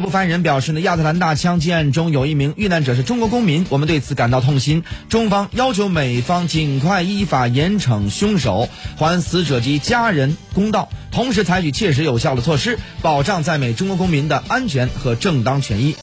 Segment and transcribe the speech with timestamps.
[0.00, 4.82] 部发言人表示呢亚特兰大枪击案中有一名遇难者是中国公民我们对此感到痛心。
[5.08, 15.94] 中方要求美方尽快依法严惩凶手还死者及家人公道同时采取切实有效的措施保障在美中国公民的安全和正当权益。